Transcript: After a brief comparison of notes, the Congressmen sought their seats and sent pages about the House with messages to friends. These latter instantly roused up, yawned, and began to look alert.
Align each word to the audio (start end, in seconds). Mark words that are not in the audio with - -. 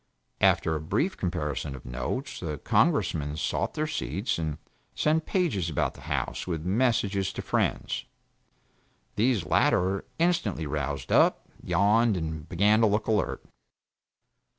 After 0.39 0.73
a 0.73 0.81
brief 0.81 1.15
comparison 1.15 1.75
of 1.75 1.85
notes, 1.85 2.39
the 2.39 2.57
Congressmen 2.57 3.37
sought 3.37 3.75
their 3.75 3.85
seats 3.85 4.39
and 4.39 4.57
sent 4.95 5.27
pages 5.27 5.69
about 5.69 5.93
the 5.93 6.01
House 6.09 6.47
with 6.47 6.65
messages 6.65 7.31
to 7.33 7.43
friends. 7.43 8.05
These 9.15 9.45
latter 9.45 10.05
instantly 10.17 10.65
roused 10.65 11.11
up, 11.11 11.47
yawned, 11.61 12.17
and 12.17 12.49
began 12.49 12.81
to 12.81 12.87
look 12.87 13.05
alert. 13.05 13.43